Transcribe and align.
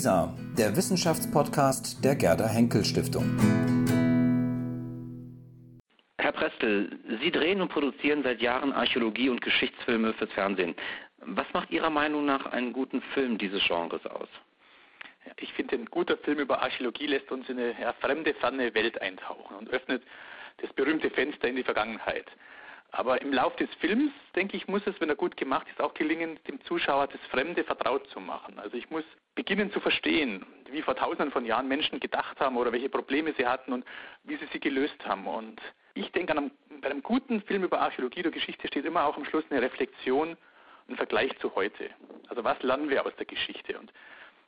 LISA, 0.00 0.34
der 0.56 0.74
Wissenschaftspodcast 0.76 2.02
der 2.02 2.16
Gerda 2.16 2.48
Henkel 2.48 2.86
Stiftung. 2.86 3.36
Herr 6.16 6.32
Prestel, 6.32 6.98
Sie 7.20 7.30
drehen 7.30 7.60
und 7.60 7.68
produzieren 7.68 8.22
seit 8.22 8.40
Jahren 8.40 8.72
Archäologie- 8.72 9.28
und 9.28 9.42
Geschichtsfilme 9.42 10.14
fürs 10.14 10.32
Fernsehen. 10.32 10.74
Was 11.18 11.44
macht 11.52 11.70
Ihrer 11.70 11.90
Meinung 11.90 12.24
nach 12.24 12.46
einen 12.46 12.72
guten 12.72 13.02
Film 13.12 13.36
dieses 13.36 13.62
Genres 13.66 14.06
aus? 14.06 14.28
Ich 15.36 15.52
finde, 15.52 15.76
ein 15.76 15.84
guter 15.84 16.16
Film 16.16 16.38
über 16.38 16.62
Archäologie 16.62 17.06
lässt 17.06 17.30
uns 17.30 17.46
in 17.50 17.58
eine 17.58 17.78
ja, 17.78 17.92
fremde, 18.00 18.32
ferne 18.32 18.72
Welt 18.72 19.02
eintauchen 19.02 19.54
und 19.54 19.68
öffnet 19.68 20.02
das 20.62 20.72
berühmte 20.72 21.10
Fenster 21.10 21.48
in 21.48 21.56
die 21.56 21.62
Vergangenheit. 21.62 22.24
Aber 22.92 23.22
im 23.22 23.32
Lauf 23.32 23.54
des 23.56 23.68
Films, 23.80 24.12
denke 24.34 24.56
ich, 24.56 24.66
muss 24.66 24.82
es, 24.86 25.00
wenn 25.00 25.08
er 25.08 25.14
gut 25.14 25.36
gemacht 25.36 25.66
ist, 25.70 25.80
auch 25.80 25.94
gelingen, 25.94 26.38
dem 26.48 26.60
Zuschauer 26.64 27.06
das 27.06 27.20
Fremde 27.30 27.62
vertraut 27.62 28.08
zu 28.08 28.20
machen. 28.20 28.58
Also 28.58 28.76
ich 28.76 28.90
muss 28.90 29.04
beginnen 29.34 29.70
zu 29.72 29.80
verstehen, 29.80 30.44
wie 30.70 30.82
vor 30.82 30.96
tausenden 30.96 31.30
von 31.30 31.44
Jahren 31.44 31.68
Menschen 31.68 32.00
gedacht 32.00 32.40
haben 32.40 32.56
oder 32.56 32.72
welche 32.72 32.88
Probleme 32.88 33.32
sie 33.38 33.46
hatten 33.46 33.72
und 33.72 33.84
wie 34.24 34.36
sie 34.36 34.48
sie 34.52 34.60
gelöst 34.60 35.06
haben. 35.06 35.26
Und 35.26 35.60
ich 35.94 36.10
denke, 36.12 36.32
einem, 36.32 36.50
bei 36.80 36.90
einem 36.90 37.02
guten 37.02 37.42
Film 37.42 37.62
über 37.62 37.80
Archäologie 37.80 38.20
oder 38.20 38.30
Geschichte 38.30 38.66
steht 38.66 38.84
immer 38.84 39.04
auch 39.04 39.16
am 39.16 39.24
Schluss 39.24 39.44
eine 39.50 39.62
Reflexion, 39.62 40.36
ein 40.88 40.96
Vergleich 40.96 41.36
zu 41.38 41.54
heute. 41.54 41.90
Also 42.28 42.42
was 42.42 42.60
lernen 42.62 42.90
wir 42.90 43.06
aus 43.06 43.14
der 43.16 43.26
Geschichte? 43.26 43.78
Und 43.78 43.92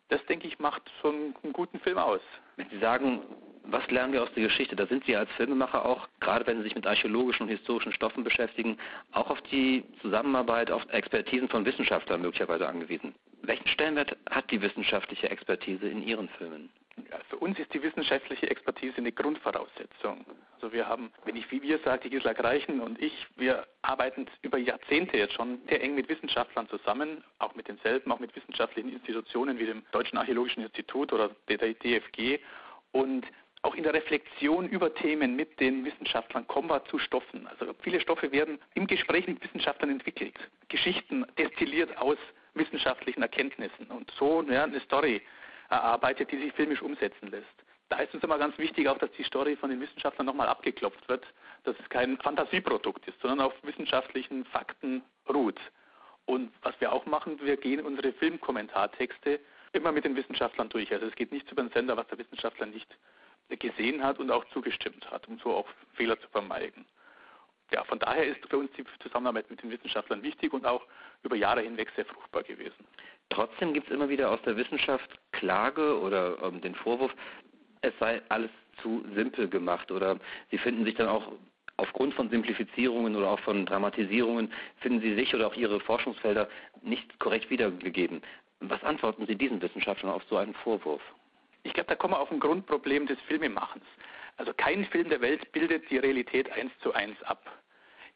das, 0.09 0.25
denke 0.27 0.49
ich, 0.49 0.59
macht 0.59 0.83
so 1.01 1.09
einen, 1.09 1.35
einen 1.43 1.53
guten 1.53 1.79
Film 1.79 1.99
aus. 1.99 2.21
Wenn 2.57 2.69
Sie 2.71 2.79
sagen, 2.79 3.23
was 3.65 3.89
lernen 3.91 4.13
wir 4.13 4.23
aus 4.23 4.33
der 4.35 4.45
Geschichte? 4.45 4.77
Da 4.77 4.87
sind 4.87 5.05
Sie 5.05 5.17
als 5.17 5.31
Filmemacher 5.33 5.85
auch, 5.85 6.09
gerade 6.21 6.47
wenn 6.47 6.59
Sie 6.59 6.65
sich 6.65 6.75
mit 6.75 6.87
archäologischen 6.87 7.45
und 7.45 7.49
historischen 7.49 7.93
Stoffen 7.93 8.25
beschäftigen, 8.25 8.77
auch 9.13 9.31
auf 9.31 9.41
die 9.43 9.85
Zusammenarbeit, 10.01 10.71
auf 10.71 10.85
Expertisen 10.91 11.49
von 11.49 11.65
Wissenschaftlern 11.65 12.23
möglicherweise 12.23 12.69
angewiesen. 12.69 13.15
Welchen 13.43 13.67
Stellenwert 13.69 14.17
hat 14.31 14.51
die 14.51 14.61
wissenschaftliche 14.63 15.31
Expertise 15.31 15.89
in 15.89 16.03
Ihren 16.03 16.29
Filmen? 16.31 16.71
Ja, 17.11 17.19
für 17.31 17.37
uns 17.37 17.59
ist 17.59 17.73
die 17.73 17.83
wissenschaftliche 17.83 18.51
Expertise 18.51 18.99
eine 18.99 19.13
Grundvoraussetzung. 19.13 20.27
Also 20.55 20.73
wir 20.73 20.87
haben, 20.87 21.11
wenn 21.25 21.37
ich 21.37 21.51
wie 21.51 21.63
wir 21.63 21.79
sage, 21.79 22.11
Gisela 22.11 22.35
Greichen 22.35 22.81
und 22.81 23.01
ich, 23.03 23.27
wir 23.37 23.67
arbeiten 23.81 24.27
über 24.43 24.59
Jahrzehnte 24.59 25.17
jetzt 25.17 25.33
schon 25.35 25.59
sehr 25.69 25.83
eng 25.83 25.95
mit 25.95 26.09
Wissenschaftlern 26.09 26.69
zusammen, 26.69 27.25
auch 27.39 27.55
mit 27.55 27.67
denselben, 27.67 28.13
auch 28.13 28.19
mit 28.19 28.37
wissenschaftlichen 28.37 28.93
Institutionen 28.93 29.59
wie 29.59 29.67
dem 29.67 29.83
Deutschen 29.93 30.19
Archäologischen 30.19 30.63
Institut 30.63 31.13
oder 31.13 31.31
der 31.49 31.59
DFG. 31.59 32.39
Und 32.93 33.25
auch 33.63 33.75
in 33.77 33.85
der 33.85 33.95
Reflexion 33.95 34.69
über 34.69 34.93
Themen 34.93 35.37
mit 35.37 35.59
den 35.61 35.85
Wissenschaftlern 35.85 36.47
kommen 36.49 36.69
wir 36.69 36.85
zu 36.87 36.99
Stoffen. 36.99 37.47
Also 37.47 37.73
viele 37.81 38.01
Stoffe 38.01 38.33
werden 38.33 38.59
im 38.75 38.87
Gespräch 38.89 39.27
mit 39.29 39.43
Wissenschaftlern 39.43 39.91
entwickelt. 39.91 40.35
Geschichten 40.69 41.25
destilliert 41.39 41.97
aus 41.97 42.19
wissenschaftlichen 42.55 43.23
Erkenntnissen 43.23 43.87
und 43.87 44.11
so 44.19 44.43
ja, 44.43 44.65
eine 44.65 44.81
Story 44.81 45.23
erarbeitet, 45.71 46.33
die 46.33 46.39
sich 46.39 46.53
filmisch 46.53 46.83
umsetzen 46.83 47.31
lässt. 47.31 47.47
Da 47.89 47.99
ist 47.99 48.15
es 48.15 48.23
immer 48.23 48.39
ganz 48.39 48.57
wichtig 48.59 48.89
auch, 48.89 48.99
dass 48.99 49.13
die 49.13 49.23
Story 49.23 49.55
von 49.55 49.71
den 49.71 49.81
Wissenschaftlern 49.81 50.27
nochmal 50.27 50.49
abgeklopft 50.49 51.09
wird, 51.09 51.25
dass 51.65 51.77
es 51.79 51.89
kein 51.89 52.19
Fantasieprodukt 52.19 53.07
ist, 53.07 53.21
sondern 53.21 53.41
auf 53.41 53.55
wissenschaftlichen 53.63 54.45
Fakten 54.47 55.03
ruht. 55.33 55.61
Und 56.25 56.53
was 56.63 56.75
wir 56.81 56.93
auch 56.93 57.07
machen, 57.07 57.39
wir 57.43 57.57
gehen 57.57 57.81
unsere 57.81 58.13
Filmkommentartexte 58.13 59.41
immer 59.73 59.93
mit 59.93 60.05
den 60.05 60.17
Wissenschaftlern 60.17 60.69
durch. 60.69 60.93
Also 60.93 61.07
es 61.07 61.15
geht 61.15 61.33
nichts 61.33 61.51
über 61.51 61.63
den 61.63 61.73
Sender, 61.73 61.97
was 61.97 62.07
der 62.09 62.19
Wissenschaftler 62.19 62.67
nicht 62.67 62.89
gesehen 63.57 64.03
hat 64.03 64.19
und 64.19 64.31
auch 64.31 64.45
zugestimmt 64.53 65.11
hat, 65.11 65.29
um 65.29 65.39
so 65.39 65.55
auch 65.55 65.69
Fehler 65.95 66.19
zu 66.21 66.29
vermeiden. 66.29 66.85
Ja, 67.73 67.85
von 67.85 67.99
daher 67.99 68.27
ist 68.27 68.47
für 68.49 68.59
uns 68.59 68.71
die 68.77 68.85
Zusammenarbeit 69.03 69.51
mit 69.51 69.63
den 69.63 69.71
Wissenschaftlern 69.71 70.23
wichtig 70.23 70.53
und 70.53 70.67
auch 70.67 70.87
über 71.23 71.37
Jahre 71.37 71.63
hinweg 71.63 71.91
sehr 71.97 72.05
fruchtbar 72.05 72.43
gewesen. 72.43 72.87
Trotzdem 73.31 73.73
gibt 73.73 73.89
es 73.89 73.95
immer 73.95 74.11
wieder 74.11 74.31
aus 74.31 74.43
der 74.43 74.57
Wissenschaft 74.57 75.09
Klage 75.33 75.99
oder 76.01 76.37
ähm, 76.43 76.61
den 76.61 76.75
Vorwurf, 76.75 77.15
es 77.81 77.95
sei 77.99 78.21
alles 78.29 78.51
zu 78.83 79.05
simpel 79.15 79.49
gemacht 79.49 79.91
oder 79.91 80.19
sie 80.51 80.59
finden 80.59 80.85
sich 80.85 80.95
dann 80.97 81.09
auch 81.09 81.33
aufgrund 81.79 82.15
von 82.15 82.29
Simplifizierungen 82.29 83.17
oder 83.17 83.31
auch 83.31 83.41
von 83.41 83.65
Dramatisierungen, 83.65 84.53
finden 84.81 85.01
sie 85.01 85.15
sich 85.15 85.35
oder 85.35 85.47
auch 85.47 85.55
ihre 85.55 85.81
Forschungsfelder 85.81 86.49
nicht 86.83 87.19
korrekt 87.19 87.49
wiedergegeben. 87.49 88.23
Was 88.61 88.85
antworten 88.85 89.27
Sie 89.27 89.35
diesen 89.35 89.61
Wissenschaftlern 89.61 90.13
auf 90.13 90.23
so 90.29 90.37
einen 90.37 90.55
Vorwurf? 90.55 91.03
Ich 91.63 91.73
glaube, 91.73 91.89
da 91.89 91.95
kommen 91.95 92.15
wir 92.15 92.21
auf 92.21 92.31
ein 92.31 92.41
Grundproblem 92.41 93.07
des 93.07 93.21
Filmemachens. 93.23 93.85
Also 94.37 94.53
kein 94.55 94.85
Film 94.87 95.09
der 95.09 95.21
Welt 95.21 95.53
bildet 95.53 95.89
die 95.91 95.99
Realität 95.99 96.51
eins 96.53 96.73
zu 96.83 96.93
eins 96.95 97.21
ab. 97.23 97.51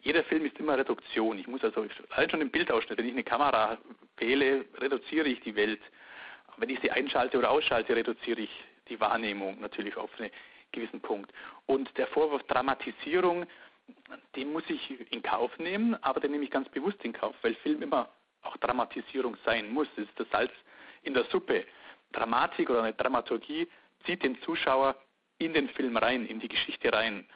Jeder 0.01 0.25
Film 0.25 0.45
ist 0.47 0.59
immer 0.59 0.79
Reduktion. 0.79 1.39
Ich 1.39 1.47
muss 1.47 1.63
also, 1.65 1.87
halt 2.11 2.31
schon 2.31 2.41
im 2.41 2.51
Bildausschnitt, 2.51 2.99
wenn 2.99 3.07
ich 3.07 3.13
eine 3.13 3.25
Kamera 3.25 3.79
wähle, 4.19 4.65
reduziere 4.79 5.29
ich 5.29 5.41
die 5.41 5.57
Welt. 5.57 5.81
Wenn 6.57 6.71
ich 6.71 6.81
sie 6.81 6.91
einschalte 6.91 7.39
oder 7.39 7.51
ausschalte, 7.51 7.95
reduziere 7.95 8.41
ich 8.41 8.65
die 8.89 8.99
Wahrnehmung 9.01 9.61
natürlich 9.61 9.97
auf 9.97 10.11
einen 10.19 10.31
gewissen 10.73 11.01
Punkt. 11.01 11.33
Und 11.67 11.97
der 11.99 12.07
Vorwurf 12.09 12.43
Dramatisierung, 12.45 13.47
den 14.37 14.53
muss 14.53 14.65
ich 14.69 15.13
in 15.13 15.23
Kauf 15.23 15.57
nehmen, 15.59 15.97
aber 16.03 16.21
den 16.21 16.33
nehme 16.33 16.45
ich 16.45 16.51
ganz 16.51 16.69
bewusst 16.69 17.03
in 17.05 17.13
Kauf, 17.13 17.35
weil 17.43 17.55
Film 17.57 17.83
immer 17.83 18.09
auch 18.43 18.57
Dramatisierung 18.59 19.37
sein 19.45 19.73
muss. 19.73 19.89
Das 19.97 20.07
ist 20.07 20.21
das 20.21 20.31
Salz 20.31 20.53
in 21.03 21.15
der 21.15 21.25
Suppe. 21.25 21.65
Dramatik 22.17 22.71
oder 22.71 22.83
eine 22.83 22.95
Dramaturgie 22.95 23.69
zieht 24.05 24.23
den 24.23 24.41
Zuschauer 24.43 24.97
in 25.39 25.53
den 25.53 25.69
Film 25.71 25.97
rein, 25.97 26.27
in 26.27 26.41
die 26.41 26.49
Geschichte 26.49 26.93
rein. 26.93 27.27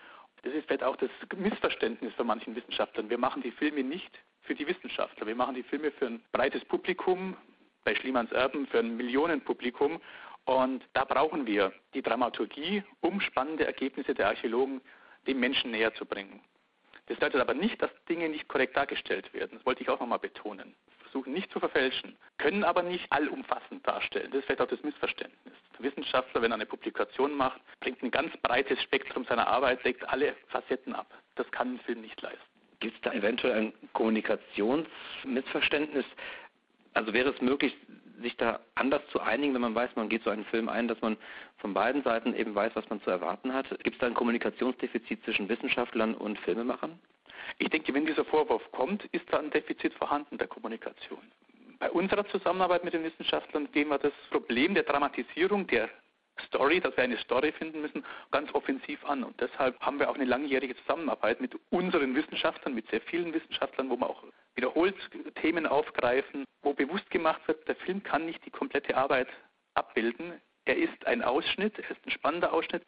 Das 0.43 0.55
ist 0.55 0.67
vielleicht 0.67 0.83
auch 0.83 0.97
das 0.97 1.11
Missverständnis 1.37 2.15
von 2.15 2.27
manchen 2.27 2.57
Wissenschaftlern. 2.57 3.11
Wir 3.11 3.19
machen 3.19 3.43
die 3.43 3.51
Filme 3.51 3.83
nicht 3.85 4.19
für 4.43 4.55
die 4.55 4.67
Wissenschaftler. 4.67 5.27
Wir 5.27 5.35
machen 5.35 5.55
die 5.55 5.63
Filme 5.63 5.91
für 5.93 6.07
ein 6.07 6.25
breites 6.33 6.65
Publikum, 6.65 7.37
bei 7.85 7.95
Schliemanns 7.95 8.33
Erben 8.33 8.67
für 8.67 8.79
ein 8.79 8.97
Millionenpublikum. 8.97 10.01
Und 10.47 10.83
da 10.95 11.05
brauchen 11.05 11.47
wir 11.47 11.73
die 11.93 12.03
Dramaturgie, 12.03 12.83
um 13.01 13.21
spannende 13.21 13.67
Ergebnisse 13.67 14.15
der 14.15 14.29
Archäologen 14.29 14.81
dem 15.27 15.39
Menschen 15.39 15.71
näher 15.71 15.95
zu 15.95 16.07
bringen. 16.07 16.41
Das 17.07 17.19
bedeutet 17.19 17.41
aber 17.41 17.55
nicht, 17.55 17.81
dass 17.83 17.91
Dinge 18.09 18.29
nicht 18.29 18.49
korrekt 18.49 18.77
dargestellt 18.77 19.33
werden. 19.35 19.59
Das 19.59 19.67
wollte 19.67 19.83
ich 19.83 19.91
auch 19.91 20.01
nochmal 20.01 20.19
betonen. 20.19 20.75
Versuchen 21.11 21.33
nicht 21.33 21.51
zu 21.51 21.59
verfälschen, 21.59 22.17
können 22.39 22.63
aber 22.63 22.83
nicht 22.83 23.11
allumfassend 23.11 23.85
darstellen. 23.87 24.31
Das 24.31 24.41
ist 24.41 24.47
vielleicht 24.47 24.61
auch 24.61 24.69
das 24.69 24.83
Missverständnis. 24.83 25.55
Der 25.77 25.85
Wissenschaftler, 25.85 26.41
wenn 26.41 26.53
er 26.53 26.55
eine 26.55 26.67
Publikation 26.67 27.35
macht, 27.35 27.61
bringt 27.81 28.01
ein 28.03 28.13
ganz 28.13 28.37
breites 28.39 28.81
Spektrum 28.83 29.25
seiner 29.25 29.49
Arbeit, 29.49 29.85
deckt 29.85 30.09
alle 30.09 30.37
Facetten 30.49 30.95
ab. 30.95 31.13
Das 31.35 31.51
kann 31.51 31.75
ein 31.75 31.81
Film 31.81 32.03
nicht 32.03 32.23
leisten. 32.23 32.39
Gibt 32.79 32.95
es 32.95 33.01
da 33.03 33.13
eventuell 33.13 33.55
ein 33.55 33.73
Kommunikationsmissverständnis? 33.93 36.07
Also 36.95 37.13
wäre 37.13 37.31
es 37.31 37.41
möglich, 37.41 37.77
sich 38.23 38.37
da 38.37 38.61
anders 38.77 39.03
zu 39.11 39.21
einigen, 39.21 39.53
wenn 39.55 39.63
man 39.63 39.75
weiß, 39.75 39.91
man 39.97 40.09
geht 40.09 40.23
so 40.23 40.31
einen 40.31 40.45
Film 40.45 40.69
ein, 40.69 40.87
dass 40.87 41.01
man 41.01 41.17
von 41.59 41.75
beiden 41.75 42.05
Seiten 42.05 42.35
eben 42.35 42.55
weiß, 42.55 42.71
was 42.75 42.89
man 42.89 43.03
zu 43.03 43.11
erwarten 43.11 43.53
hat? 43.53 43.69
Gibt 43.83 43.97
es 43.97 43.99
da 43.99 44.07
ein 44.07 44.15
Kommunikationsdefizit 44.15 45.25
zwischen 45.25 45.49
Wissenschaftlern 45.49 46.15
und 46.15 46.39
Filmemachern? 46.39 47.01
Ich 47.59 47.69
denke, 47.69 47.93
wenn 47.95 48.07
dieser 48.07 48.25
Vorwurf 48.25 48.63
kommt, 48.73 49.05
ist 49.07 49.25
da 49.31 49.39
ein 49.39 49.51
Defizit 49.51 49.95
vorhanden 49.95 50.39
der 50.39 50.49
Kommunikation. 50.49 51.21
Bei 51.79 51.91
unserer 51.91 52.27
Zusammenarbeit 52.27 52.85
mit 52.85 52.95
den 52.95 53.05
Wissenschaftlern 53.05 53.71
gehen 53.73 53.89
wir 53.89 53.99
das 53.99 54.13
Problem 54.31 54.75
der 54.75 54.83
Dramatisierung, 54.83 55.67
der 55.67 55.89
Story, 56.47 56.81
dass 56.81 56.97
wir 56.97 57.05
eine 57.05 57.19
Story 57.19 57.53
finden 57.53 57.81
müssen, 57.81 58.05
ganz 58.31 58.53
offensiv 58.55 59.05
an. 59.05 59.25
Und 59.25 59.41
deshalb 59.41 59.79
haben 59.81 59.99
wir 59.99 60.11
auch 60.11 60.15
eine 60.15 60.25
langjährige 60.25 60.77
Zusammenarbeit 60.77 61.41
mit 61.41 61.57
unseren 61.71 62.15
Wissenschaftlern, 62.15 62.75
mit 62.75 62.89
sehr 62.91 63.01
vielen 63.03 63.33
Wissenschaftlern, 63.33 63.91
wo 63.91 63.97
wir 63.97 64.09
auch 64.09 64.25
wiederholt 64.55 64.97
Themen 65.37 65.67
aufgreifen, 65.67 66.45
wo 66.63 66.75
bewusst 66.75 67.09
gemacht 67.11 67.47
wird, 67.47 67.67
der 67.69 67.77
Film 67.77 68.03
kann 68.03 68.27
nicht 68.27 68.45
die 68.45 68.51
komplette 68.51 68.97
Arbeit 68.97 69.29
abbilden. 69.75 70.41
Er 70.65 70.77
ist 70.77 71.07
ein 71.07 71.23
Ausschnitt, 71.23 71.79
er 71.79 71.91
ist 71.91 72.07
ein 72.07 72.11
spannender 72.11 72.53
Ausschnitt 72.53 72.83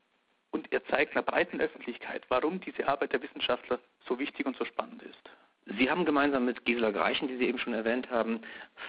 er 0.73 0.85
zeigt 0.87 1.13
einer 1.13 1.23
breiten 1.23 1.61
Öffentlichkeit, 1.61 2.23
warum 2.29 2.61
diese 2.61 2.89
Arbeit 2.89 3.13
der 3.13 3.23
Wissenschaftler 3.23 3.79
so 4.07 4.19
wichtig 4.19 4.47
und 4.47 4.57
so 4.57 4.65
spannend 4.65 5.03
ist. 5.03 5.31
Sie 5.79 5.89
haben 5.89 6.05
gemeinsam 6.05 6.45
mit 6.45 6.65
Gisela 6.65 6.91
Greichen, 6.91 7.29
die 7.29 7.37
Sie 7.37 7.47
eben 7.47 7.59
schon 7.59 7.75
erwähnt 7.75 8.11
haben, 8.11 8.41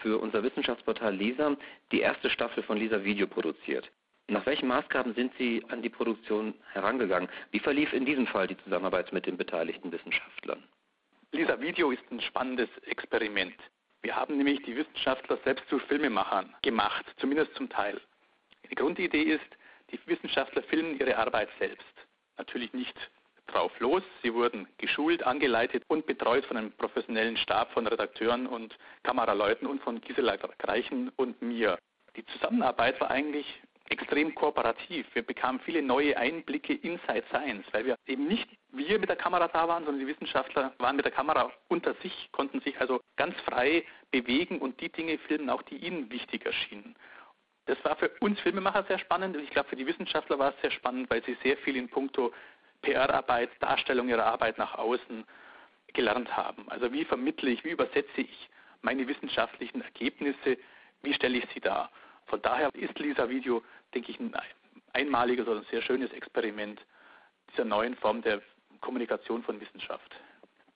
für 0.02 0.20
unser 0.20 0.42
Wissenschaftsportal 0.42 1.16
LISA 1.16 1.56
die 1.92 2.00
erste 2.00 2.30
Staffel 2.30 2.64
von 2.64 2.78
LISA 2.78 3.04
Video 3.04 3.28
produziert. 3.28 3.92
Nach 4.28 4.46
welchen 4.46 4.68
Maßgaben 4.68 5.14
sind 5.14 5.34
Sie 5.38 5.64
an 5.70 5.82
die 5.82 5.90
Produktion 5.90 6.54
herangegangen? 6.72 7.30
Wie 7.52 7.60
verlief 7.60 7.92
in 7.94 8.06
diesem 8.06 8.26
Fall 8.26 8.48
die 8.48 8.58
Zusammenarbeit 8.58 9.12
mit 9.12 9.26
den 9.26 9.38
beteiligten 9.38 9.92
Wissenschaftlern? 9.92 10.64
Lisa 11.34 11.60
Video 11.60 11.92
ist 11.92 12.04
ein 12.12 12.22
spannendes 12.22 12.70
Experiment. 12.86 13.56
Wir 14.02 14.16
haben 14.16 14.38
nämlich 14.38 14.62
die 14.64 14.76
Wissenschaftler 14.76 15.38
selbst 15.44 15.68
zu 15.68 15.80
Filmemachern 15.80 16.54
gemacht, 16.62 17.06
zumindest 17.18 17.54
zum 17.56 17.70
Teil. 17.70 18.00
Die 18.70 18.76
Grundidee 18.76 19.24
ist, 19.24 19.58
die 19.94 20.08
Wissenschaftler 20.08 20.64
filmen 20.64 21.00
ihre 21.00 21.18
Arbeit 21.18 21.50
selbst. 21.60 21.86
Natürlich 22.38 22.74
nicht 22.74 22.96
drauf 23.48 23.72
los. 23.80 24.04
Sie 24.22 24.34
wurden 24.34 24.68
geschult, 24.78 25.24
angeleitet 25.24 25.84
und 25.88 26.06
betreut 26.06 26.46
von 26.46 26.58
einem 26.58 26.72
professionellen 26.72 27.38
Stab 27.38 27.72
von 27.74 27.88
Redakteuren 27.88 28.48
und 28.48 28.76
Kameraleuten 29.04 29.68
und 29.68 29.82
von 29.82 30.02
Gisela 30.02 30.38
Greichen 30.58 31.10
und 31.18 31.42
mir. 31.42 31.78
Die 32.16 32.26
Zusammenarbeit 32.26 33.00
war 33.02 33.12
eigentlich 33.12 33.62
extrem 33.90 34.34
kooperativ. 34.34 35.06
Wir 35.14 35.22
bekamen 35.24 35.60
viele 35.60 35.82
neue 35.82 36.18
Einblicke 36.18 36.74
inside 36.74 37.24
Science, 37.30 37.66
weil 37.72 37.86
wir 37.86 37.96
eben 38.08 38.28
nicht 38.28 38.50
wir 38.72 38.98
mit 39.00 39.10
der 39.10 39.16
Kamera 39.16 39.48
da 39.48 39.68
waren, 39.68 39.86
sondern 39.86 40.00
die 40.00 40.12
Wissenschaftler 40.12 40.74
waren 40.80 40.96
mit 40.96 41.06
der 41.06 41.12
Kamera 41.12 41.52
unter 41.68 41.94
sich, 41.96 42.30
konnten 42.32 42.60
sich 42.62 42.80
also 42.80 43.02
ganz 43.18 43.36
frei 43.42 43.86
bewegen 44.12 44.60
und 44.60 44.80
die 44.82 44.90
Dinge 44.90 45.18
filmen, 45.20 45.50
auch 45.50 45.62
die 45.64 45.78
ihnen 45.78 46.10
wichtig 46.10 46.46
erschienen. 46.46 46.96
Das 47.66 47.78
war 47.84 47.96
für 47.96 48.10
uns 48.20 48.40
Filmemacher 48.42 48.84
sehr 48.84 49.00
spannend. 49.00 49.38
Ich 49.38 49.50
glaube, 49.50 49.70
für 49.70 49.76
die 49.76 49.88
Wissenschaftler 49.88 50.38
war 50.38 50.50
es 50.50 50.62
sehr 50.62 50.72
spannend, 50.72 51.10
weil 51.10 51.24
sie 51.24 51.38
sehr 51.44 51.58
viel 51.58 51.78
in 51.78 51.90
puncto 51.90 52.34
PR-Arbeit, 52.82 53.50
Darstellung 53.60 54.10
ihrer 54.10 54.26
Arbeit 54.26 54.58
nach 54.58 54.76
außen 54.76 55.24
gelernt 55.94 56.36
haben. 56.36 56.70
Also 56.70 56.92
wie 56.92 57.06
vermittle 57.06 57.50
ich, 57.50 57.64
wie 57.64 57.70
übersetze 57.70 58.22
ich 58.22 58.50
meine 58.82 59.08
wissenschaftlichen 59.08 59.82
Ergebnisse, 59.82 60.58
wie 61.02 61.14
stelle 61.14 61.38
ich 61.38 61.46
sie 61.54 61.62
dar. 61.62 61.90
Von 62.26 62.42
daher 62.42 62.70
ist 62.74 62.98
Lisa 63.00 63.30
Video, 63.30 63.64
denke 63.94 64.12
ich, 64.12 64.20
ein 64.20 64.36
einmaliges 64.94 65.48
oder 65.48 65.62
ein 65.62 65.68
sehr 65.72 65.82
schönes 65.82 66.12
Experiment 66.12 66.82
dieser 67.52 67.66
neuen 67.66 67.96
Form 67.96 68.22
der 68.22 68.42
Kommunikation 68.82 69.44
von 69.44 69.60
Wissenschaft. 69.62 70.14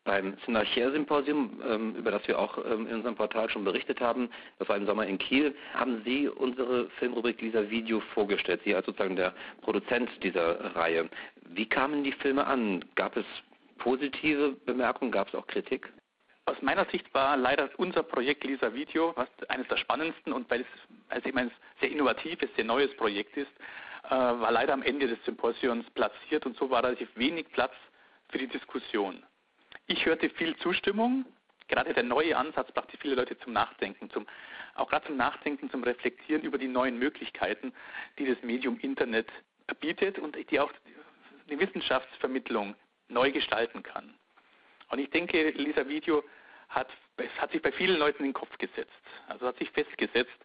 Beim 0.07 0.37
Synarchia-Symposium, 0.45 1.61
ähm, 1.67 1.95
über 1.95 2.11
das 2.11 2.25
wir 2.29 2.39
auch 2.39 2.57
ähm, 2.59 2.87
in 2.87 2.95
unserem 2.95 3.15
Portal 3.15 3.49
schon 3.49 3.65
berichtet 3.65 3.99
haben, 3.99 4.29
das 4.57 4.69
war 4.69 4.77
im 4.77 4.85
Sommer 4.85 5.05
in 5.05 5.17
Kiel, 5.17 5.53
haben 5.73 6.01
Sie 6.05 6.29
unsere 6.29 6.89
Filmrubrik 6.91 7.37
dieser 7.39 7.69
Video 7.69 7.99
vorgestellt, 8.13 8.61
Sie 8.63 8.73
als 8.73 8.85
sozusagen 8.85 9.17
der 9.17 9.33
Produzent 9.61 10.09
dieser 10.23 10.73
Reihe. 10.77 11.09
Wie 11.49 11.65
kamen 11.65 12.05
die 12.05 12.13
Filme 12.13 12.47
an? 12.47 12.85
Gab 12.95 13.17
es 13.17 13.25
positive 13.79 14.55
Bemerkungen, 14.65 15.11
gab 15.11 15.27
es 15.27 15.35
auch 15.35 15.45
Kritik? 15.45 15.91
Aus 16.45 16.55
meiner 16.61 16.85
Sicht 16.85 17.13
war 17.13 17.35
leider 17.35 17.69
unser 17.75 18.01
Projekt 18.01 18.45
Lisa 18.45 18.73
Video, 18.73 19.11
was 19.17 19.27
eines 19.49 19.67
der 19.67 19.75
spannendsten 19.75 20.31
und 20.31 20.49
weil 20.49 20.61
es, 20.61 20.67
weil 21.09 21.19
es 21.19 21.25
eben 21.25 21.37
ein 21.37 21.51
sehr 21.81 21.91
innovatives, 21.91 22.49
sehr 22.55 22.63
neues 22.63 22.95
Projekt 22.95 23.35
ist, 23.35 23.51
äh, 24.05 24.11
war 24.11 24.53
leider 24.53 24.71
am 24.71 24.83
Ende 24.83 25.05
des 25.09 25.21
Symposions 25.25 25.85
platziert 25.89 26.45
und 26.45 26.55
so 26.55 26.69
war 26.69 26.81
relativ 26.81 27.09
wenig 27.15 27.51
Platz 27.51 27.73
für 28.29 28.37
die 28.37 28.47
Diskussion. 28.47 29.21
Ich 29.87 30.05
hörte 30.05 30.29
viel 30.29 30.55
Zustimmung. 30.57 31.25
Gerade 31.69 31.93
der 31.93 32.03
neue 32.03 32.35
Ansatz 32.35 32.71
brachte 32.73 32.97
viele 32.97 33.15
Leute 33.15 33.37
zum 33.39 33.53
Nachdenken, 33.53 34.09
zum, 34.09 34.25
auch 34.75 34.89
gerade 34.89 35.07
zum 35.07 35.17
Nachdenken, 35.17 35.69
zum 35.69 35.83
Reflektieren 35.83 36.43
über 36.43 36.57
die 36.57 36.67
neuen 36.67 36.99
Möglichkeiten, 36.99 37.73
die 38.17 38.25
das 38.25 38.41
Medium 38.41 38.77
Internet 38.79 39.27
bietet 39.79 40.19
und 40.19 40.37
die 40.51 40.59
auch 40.59 40.71
die 41.49 41.59
Wissenschaftsvermittlung 41.59 42.75
neu 43.07 43.31
gestalten 43.31 43.81
kann. 43.81 44.13
Und 44.89 44.99
ich 44.99 45.09
denke, 45.09 45.51
Lisa 45.51 45.87
Video 45.87 46.23
hat, 46.69 46.89
hat 47.37 47.51
sich 47.51 47.61
bei 47.61 47.71
vielen 47.71 47.97
Leuten 47.97 48.19
in 48.19 48.29
den 48.29 48.33
Kopf 48.33 48.57
gesetzt, 48.57 48.91
also 49.27 49.47
hat 49.47 49.57
sich 49.57 49.71
festgesetzt. 49.71 50.37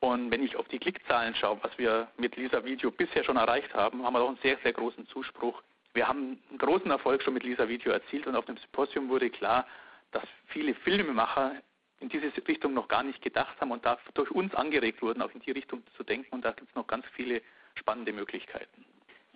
Und 0.00 0.30
wenn 0.30 0.42
ich 0.42 0.56
auf 0.56 0.68
die 0.68 0.78
Klickzahlen 0.78 1.34
schaue, 1.34 1.58
was 1.62 1.76
wir 1.78 2.08
mit 2.16 2.36
Lisa 2.36 2.64
Video 2.64 2.90
bisher 2.90 3.24
schon 3.24 3.36
erreicht 3.36 3.72
haben, 3.74 4.02
haben 4.02 4.14
wir 4.14 4.20
auch 4.20 4.28
einen 4.28 4.38
sehr, 4.42 4.58
sehr 4.62 4.72
großen 4.72 5.06
Zuspruch 5.08 5.62
wir 5.94 6.06
haben 6.06 6.38
einen 6.48 6.58
großen 6.58 6.90
Erfolg 6.90 7.22
schon 7.22 7.34
mit 7.34 7.42
Lisa 7.42 7.68
Video 7.68 7.92
erzielt 7.92 8.26
und 8.26 8.36
auf 8.36 8.44
dem 8.44 8.56
Symposium 8.56 9.08
wurde 9.08 9.30
klar, 9.30 9.66
dass 10.12 10.24
viele 10.46 10.74
Filmemacher 10.74 11.52
in 12.00 12.08
diese 12.08 12.32
Richtung 12.48 12.74
noch 12.74 12.88
gar 12.88 13.02
nicht 13.02 13.20
gedacht 13.22 13.60
haben 13.60 13.70
und 13.70 13.84
da 13.84 13.98
durch 14.14 14.30
uns 14.30 14.54
angeregt 14.54 15.02
wurden, 15.02 15.22
auch 15.22 15.30
in 15.32 15.40
die 15.40 15.50
Richtung 15.50 15.82
zu 15.96 16.02
denken. 16.02 16.34
Und 16.34 16.44
da 16.44 16.52
gibt 16.52 16.70
es 16.70 16.74
noch 16.74 16.86
ganz 16.86 17.04
viele 17.12 17.42
spannende 17.74 18.12
Möglichkeiten. 18.12 18.84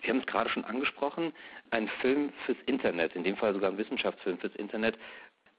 Sie 0.01 0.09
haben 0.09 0.19
es 0.19 0.25
gerade 0.25 0.49
schon 0.49 0.65
angesprochen, 0.65 1.33
ein 1.71 1.87
Film 2.01 2.31
fürs 2.45 2.57
Internet, 2.65 3.15
in 3.15 3.23
dem 3.23 3.37
Fall 3.37 3.53
sogar 3.53 3.71
ein 3.71 3.77
Wissenschaftsfilm 3.77 4.37
fürs 4.39 4.55
Internet, 4.55 4.97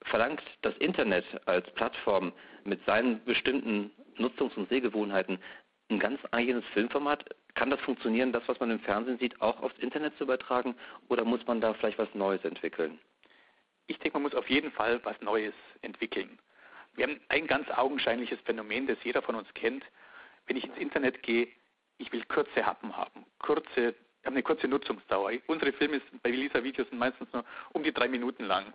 verlangt 0.02 0.42
das 0.62 0.76
Internet 0.76 1.24
als 1.46 1.68
Plattform 1.74 2.32
mit 2.64 2.84
seinen 2.84 3.24
bestimmten 3.24 3.90
Nutzungs- 4.18 4.56
und 4.56 4.68
Sehgewohnheiten 4.68 5.38
ein 5.88 5.98
ganz 5.98 6.20
eigenes 6.32 6.64
Filmformat. 6.72 7.24
Kann 7.54 7.70
das 7.70 7.80
funktionieren, 7.80 8.32
das, 8.32 8.46
was 8.46 8.58
man 8.60 8.70
im 8.70 8.80
Fernsehen 8.80 9.18
sieht, 9.18 9.40
auch 9.40 9.62
aufs 9.62 9.78
Internet 9.78 10.16
zu 10.18 10.24
übertragen? 10.24 10.74
Oder 11.08 11.24
muss 11.24 11.46
man 11.46 11.60
da 11.60 11.74
vielleicht 11.74 11.98
was 11.98 12.12
Neues 12.14 12.44
entwickeln? 12.44 12.98
Ich 13.86 13.98
denke, 13.98 14.16
man 14.16 14.24
muss 14.24 14.34
auf 14.34 14.50
jeden 14.50 14.72
Fall 14.72 15.00
was 15.04 15.20
Neues 15.20 15.54
entwickeln. 15.82 16.38
Wir 16.94 17.06
haben 17.06 17.20
ein 17.28 17.46
ganz 17.46 17.68
augenscheinliches 17.70 18.40
Phänomen, 18.44 18.86
das 18.86 18.98
jeder 19.04 19.22
von 19.22 19.36
uns 19.36 19.52
kennt. 19.54 19.84
Wenn 20.46 20.56
ich 20.56 20.64
ins 20.64 20.76
Internet 20.78 21.22
gehe, 21.22 21.48
ich 21.98 22.12
will 22.12 22.24
kurze 22.24 22.64
Happen 22.64 22.96
haben, 22.96 23.24
kurze, 23.38 23.94
haben 24.24 24.34
eine 24.34 24.42
kurze 24.42 24.66
Nutzungsdauer. 24.66 25.32
Unsere 25.46 25.72
Filme 25.72 26.00
bei 26.22 26.30
Lisa 26.30 26.62
Videos 26.62 26.88
sind 26.88 26.98
meistens 26.98 27.32
nur 27.32 27.44
um 27.72 27.82
die 27.82 27.92
drei 27.92 28.08
Minuten 28.08 28.44
lang. 28.44 28.72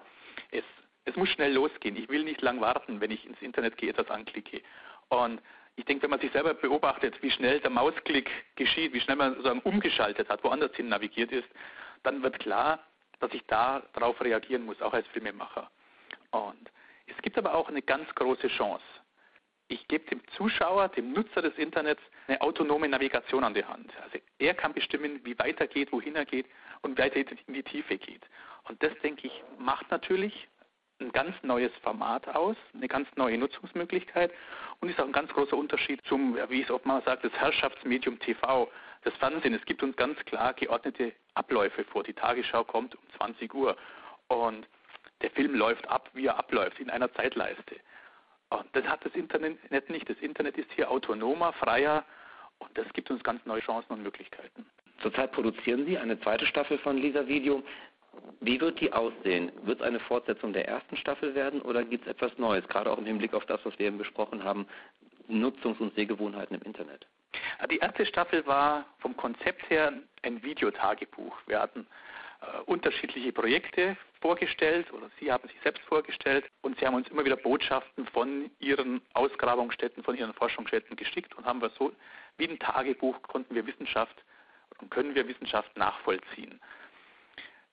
Es, 0.52 0.64
es 1.06 1.16
muss 1.16 1.30
schnell 1.30 1.54
losgehen. 1.54 1.96
Ich 1.98 2.10
will 2.10 2.24
nicht 2.24 2.42
lang 2.42 2.62
warten, 2.62 3.02
wenn 3.02 3.12
ich 3.12 3.26
ins 3.26 3.42
Internet 3.42 3.78
gehe, 3.78 3.90
etwas 3.90 4.10
anklicke. 4.10 4.62
Und 5.10 5.42
ich 5.76 5.86
denke, 5.86 6.04
wenn 6.04 6.12
man 6.12 6.20
sich 6.20 6.32
selber 6.32 6.54
beobachtet, 6.54 7.22
wie 7.22 7.32
schnell 7.32 7.60
der 7.60 7.70
Mausklick 7.70 8.30
geschieht, 8.56 8.94
wie 8.94 9.00
schnell 9.00 9.16
man 9.16 9.32
sozusagen 9.32 9.62
umgeschaltet 9.62 10.30
hat, 10.30 10.44
woanders 10.44 10.76
hin 10.76 10.90
navigiert 10.90 11.32
ist, 11.32 11.48
dann 12.04 12.22
wird 12.24 12.40
klar, 12.40 12.80
dass 13.20 13.34
ich 13.34 13.44
da 13.48 13.82
darauf 13.94 14.20
reagieren 14.22 14.66
muss, 14.66 14.82
auch 14.82 14.94
als 14.94 15.08
Filmemacher. 15.08 15.70
Und 16.32 16.72
es 17.08 17.22
gibt 17.22 17.38
aber 17.38 17.54
auch 17.54 17.70
eine 17.70 17.82
ganz 17.82 18.14
große 18.16 18.48
Chance. 18.50 18.84
Ich 19.68 19.88
gebe 19.88 20.04
dem 20.10 20.22
Zuschauer, 20.36 20.90
dem 20.90 21.14
Nutzer 21.14 21.42
des 21.42 21.58
Internets, 21.58 22.02
eine 22.28 22.42
autonome 22.42 22.90
Navigation 22.90 23.44
an 23.44 23.54
die 23.54 23.64
Hand. 23.64 23.92
Also 24.04 24.18
er 24.38 24.54
kann 24.54 24.74
bestimmen, 24.74 25.24
wie 25.24 25.38
weit 25.40 25.62
er 25.62 25.68
geht, 25.68 25.92
wohin 25.94 26.16
er 26.16 26.26
geht 26.26 26.48
und 26.82 26.98
wie 26.98 27.26
in 27.48 27.54
die 27.54 27.64
Tiefe 27.64 27.98
geht. 27.98 28.24
Und 28.68 28.84
das, 28.84 28.92
denke 29.02 29.28
ich, 29.28 29.44
macht 29.58 29.90
natürlich 29.90 30.48
ein 31.02 31.12
ganz 31.12 31.36
neues 31.44 31.72
Format 31.82 32.28
aus, 32.30 32.56
eine 32.74 32.88
ganz 32.88 33.08
neue 33.16 33.38
Nutzungsmöglichkeit 33.38 34.32
und 34.80 34.90
ist 34.90 35.00
auch 35.00 35.06
ein 35.06 35.12
ganz 35.12 35.32
großer 35.34 35.58
Unterschied 35.58 36.02
zum, 36.06 36.38
wie 36.50 36.62
es 36.62 36.72
oft 36.72 36.86
mal 36.86 37.02
sagt, 37.04 37.24
das 37.24 37.34
Herrschaftsmedium 37.34 38.20
TV, 38.20 38.72
das 39.04 39.14
Fernsehen. 39.16 39.54
Es 39.54 39.66
gibt 39.66 39.84
uns 39.84 39.96
ganz 39.98 40.18
klar 40.26 40.54
geordnete 40.54 41.14
Abläufe 41.34 41.84
vor. 41.86 42.04
Die 42.04 42.14
Tagesschau 42.14 42.64
kommt 42.64 42.96
um 42.96 43.02
20 43.18 43.54
Uhr 43.54 43.76
und 44.28 44.68
der 45.22 45.32
Film 45.32 45.56
läuft 45.56 45.88
ab, 45.90 46.10
wie 46.14 46.28
er 46.28 46.38
abläuft, 46.38 46.80
in 46.80 46.90
einer 46.90 47.12
Zeitleiste. 47.14 47.76
Und 48.50 48.68
das 48.74 48.86
hat 48.86 49.06
das 49.06 49.14
Internet 49.14 49.90
nicht. 49.90 50.10
Das 50.10 50.18
Internet 50.18 50.58
ist 50.58 50.72
hier 50.74 50.90
autonomer, 50.90 51.54
freier 51.54 52.04
und 52.60 52.78
das 52.78 52.92
gibt 52.94 53.10
uns 53.10 53.24
ganz 53.24 53.46
neue 53.46 53.62
Chancen 53.62 53.94
und 53.94 54.04
Möglichkeiten. 54.04 54.66
Zurzeit 55.02 55.32
produzieren 55.32 55.86
Sie 55.86 55.98
eine 55.98 56.20
zweite 56.20 56.46
Staffel 56.46 56.78
von 56.78 56.98
Lisa 56.98 57.28
Video. 57.28 57.64
Wie 58.40 58.60
wird 58.60 58.80
die 58.80 58.92
aussehen? 58.92 59.52
Wird 59.64 59.80
es 59.80 59.86
eine 59.86 60.00
Fortsetzung 60.00 60.54
der 60.54 60.68
ersten 60.68 60.98
Staffel 60.98 61.36
werden 61.36 61.62
oder 61.62 61.84
gibt 61.84 62.06
es 62.06 62.12
etwas 62.12 62.38
Neues, 62.38 62.68
gerade 62.68 62.92
auch 62.92 62.98
im 62.98 63.06
Hinblick 63.06 63.34
auf 63.34 63.46
das, 63.46 63.60
was 63.64 63.78
wir 63.78 63.88
eben 63.88 63.98
besprochen 63.98 64.44
haben, 64.44 64.68
Nutzungs- 65.28 65.80
und 65.80 65.94
Sehgewohnheiten 65.96 66.56
im 66.56 66.62
Internet? 66.64 67.06
Die 67.70 67.78
erste 67.78 68.06
Staffel 68.06 68.46
war 68.46 68.86
vom 69.00 69.16
Konzept 69.16 69.70
her 69.70 69.94
ein 70.24 70.44
Videotagebuch. 70.44 71.36
Wir 71.46 71.60
hatten 71.62 71.86
äh, 72.42 72.62
unterschiedliche 72.66 73.32
Projekte 73.32 73.96
vorgestellt 74.20 74.92
oder 74.92 75.10
Sie 75.20 75.32
haben 75.32 75.48
sich 75.48 75.60
selbst 75.62 75.84
vorgestellt 75.84 76.46
und 76.62 76.78
Sie 76.80 76.86
haben 76.86 76.96
uns 76.96 77.08
immer 77.10 77.24
wieder 77.24 77.38
Botschaften 77.38 78.06
von 78.08 78.50
Ihren 78.60 79.02
Ausgrabungsstätten, 79.14 80.04
von 80.04 80.18
Ihren 80.18 80.34
Forschungsstätten 80.34 80.96
geschickt 80.96 81.36
und 81.36 81.46
haben 81.46 81.62
wir 81.62 81.70
so 81.78 81.94
wie 82.38 82.48
ein 82.48 82.60
Tagebuch 82.60 83.22
konnten 83.24 83.54
wir 83.56 83.66
Wissenschaft 83.66 84.24
und 84.80 84.90
können 84.90 85.16
wir 85.16 85.28
Wissenschaft 85.28 85.76
nachvollziehen. 85.78 86.60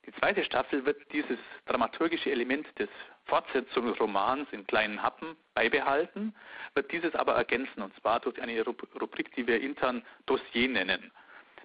Die 0.08 0.14
zweite 0.14 0.42
Staffel 0.42 0.86
wird 0.86 1.12
dieses 1.12 1.38
dramaturgische 1.66 2.30
Element 2.30 2.66
des 2.78 2.88
Fortsetzungsromans 3.26 4.48
in 4.52 4.66
kleinen 4.66 5.02
Happen 5.02 5.36
beibehalten, 5.52 6.34
wird 6.72 6.90
dieses 6.90 7.14
aber 7.14 7.34
ergänzen, 7.34 7.82
und 7.82 7.94
zwar 8.00 8.18
durch 8.18 8.40
eine 8.40 8.64
Rubrik, 8.64 9.34
die 9.34 9.46
wir 9.46 9.60
intern 9.60 10.02
Dossier 10.24 10.70
nennen. 10.70 11.12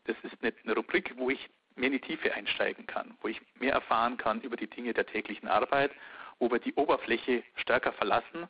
Das 0.04 0.18
ist 0.24 0.36
eine 0.44 0.76
Rubrik, 0.76 1.14
wo 1.16 1.30
ich 1.30 1.50
mehr 1.76 1.88
in 1.88 1.94
die 1.94 2.02
Tiefe 2.02 2.34
einsteigen 2.34 2.86
kann, 2.86 3.16
wo 3.22 3.30
ich 3.30 3.40
mehr 3.60 3.72
erfahren 3.72 4.18
kann 4.18 4.42
über 4.42 4.58
die 4.58 4.68
Dinge 4.68 4.94
der 4.94 5.06
täglichen 5.06 5.48
Arbeit, 5.48 5.92
wo 6.40 6.52
wir 6.52 6.60
die 6.60 6.74
Oberfläche 6.74 7.44
stärker 7.56 7.94
verlassen, 7.94 8.50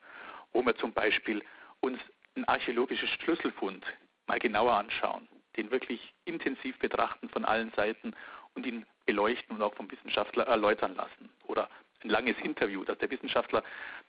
wo 0.54 0.66
wir 0.66 0.76
zum 0.76 0.92
Beispiel 0.92 1.44
uns 1.82 2.00
einen 2.36 2.46
archäologischen 2.46 3.10
Schlüsselfund 3.10 3.86
mal 4.26 4.40
genauer 4.40 4.74
anschauen, 4.74 5.28
den 5.56 5.70
wirklich 5.70 6.16
intensiv 6.26 6.80
betrachten 6.80 7.30
von 7.30 7.46
allen 7.46 7.72
Seiten 7.76 8.16
und 8.56 8.66
ihn 8.66 8.86
beleuchten 9.06 9.56
und 9.56 9.62
auch 9.62 9.74
vom 9.76 9.90
Wissenschaftler 9.92 10.48
erläutern 10.48 10.96
lassen. 10.96 11.30
Oder 11.48 11.70
ein 12.04 12.10
langes 12.10 12.38
Interview, 12.42 12.84
dass 12.84 12.98
der 13.00 13.10
Wissenschaftler 13.10 13.64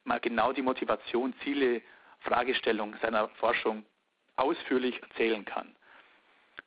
mal 0.05 0.21
genau 0.21 0.53
die 0.53 0.63
Motivation, 0.63 1.35
Ziele, 1.43 1.83
Fragestellung 2.21 2.97
seiner 3.01 3.29
Forschung 3.29 3.85
ausführlich 4.37 5.01
erzählen 5.03 5.45
kann. 5.45 5.75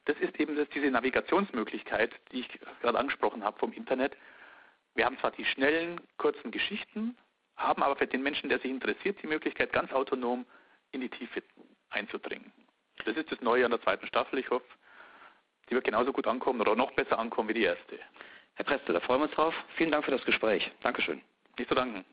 Das 0.05 0.17
ist 0.19 0.39
eben 0.39 0.55
das, 0.55 0.69
diese 0.69 0.89
Navigationsmöglichkeit, 0.89 2.13
die 2.31 2.41
ich 2.41 2.59
gerade 2.81 2.97
angesprochen 2.97 3.43
habe 3.43 3.59
vom 3.59 3.73
Internet. 3.73 4.15
Wir 4.95 5.05
haben 5.05 5.17
zwar 5.19 5.31
die 5.31 5.45
schnellen, 5.45 5.99
kurzen 6.17 6.51
Geschichten, 6.51 7.17
haben 7.57 7.83
aber 7.83 7.95
für 7.95 8.07
den 8.07 8.23
Menschen, 8.23 8.49
der 8.49 8.59
sich 8.59 8.71
interessiert, 8.71 9.21
die 9.21 9.27
Möglichkeit, 9.27 9.73
ganz 9.73 9.91
autonom 9.91 10.45
in 10.91 11.01
die 11.01 11.09
Tiefe 11.09 11.43
einzudringen. 11.89 12.51
Das 13.05 13.17
ist 13.17 13.31
das 13.31 13.41
Neue 13.41 13.65
an 13.65 13.71
der 13.71 13.81
zweiten 13.81 14.07
Staffel. 14.07 14.39
Ich 14.39 14.49
hoffe, 14.49 14.65
die 15.69 15.75
wird 15.75 15.85
genauso 15.85 16.13
gut 16.13 16.27
ankommen 16.27 16.61
oder 16.61 16.75
noch 16.75 16.91
besser 16.91 17.19
ankommen 17.19 17.49
wie 17.49 17.53
die 17.53 17.63
erste. 17.63 17.99
Herr 18.55 18.65
Preste, 18.65 18.93
da 18.93 18.99
freuen 18.99 19.21
wir 19.21 19.25
uns 19.25 19.35
drauf. 19.35 19.53
Vielen 19.75 19.91
Dank 19.91 20.05
für 20.05 20.11
das 20.11 20.23
Gespräch. 20.25 20.71
Dankeschön. 20.81 21.21
Nicht 21.57 21.69
zu 21.69 21.75
danken. 21.75 22.05